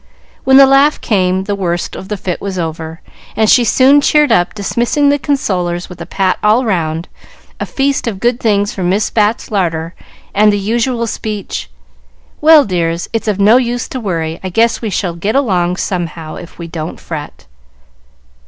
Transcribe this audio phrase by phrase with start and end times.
[0.45, 3.01] When the laugh came, the worst of the fit was over,
[3.35, 7.07] and she soon cheered up, dismissing the consolers with a pat all round,
[7.59, 9.93] a feast of good things from Miss Bat's larder,
[10.33, 11.69] and the usual speech:
[12.41, 14.39] "Well, dears, it's of no use to worry.
[14.43, 17.45] I guess we shall get along somehow, if we don't fret."